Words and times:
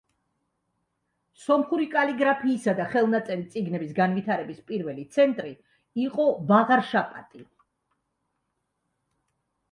სომხური 1.41 1.83
კალიგრაფიისა 1.95 2.73
და 2.79 2.87
ხელნაწერი 2.93 3.43
წიგნების 3.55 3.91
განვითარების 3.99 4.61
პირველი 4.71 5.05
ცენტრი 5.17 5.51
იყო 6.05 6.25
ვაღარშაპატი. 6.53 7.43